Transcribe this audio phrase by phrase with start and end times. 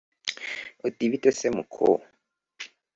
[0.87, 1.85] uti "bite se muko"